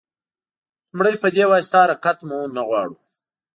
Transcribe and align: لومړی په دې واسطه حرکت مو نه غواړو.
لومړی 0.91 1.15
په 1.21 1.27
دې 1.35 1.43
واسطه 1.51 1.77
حرکت 1.83 2.17
مو 2.27 2.39
نه 2.55 2.61
غواړو. 2.67 2.95